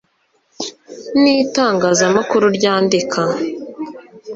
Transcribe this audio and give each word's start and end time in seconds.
n’itangazamakuru 1.21 2.45
ryandika 2.57 3.21